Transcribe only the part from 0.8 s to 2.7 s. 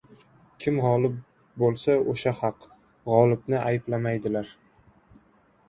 g‘olib bo‘lsa o‘sha haq.